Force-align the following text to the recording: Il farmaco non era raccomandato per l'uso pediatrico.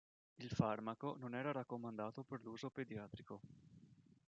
Il 0.37 0.49
farmaco 0.49 1.15
non 1.19 1.35
era 1.35 1.51
raccomandato 1.51 2.23
per 2.23 2.41
l'uso 2.41 2.71
pediatrico. 2.71 3.39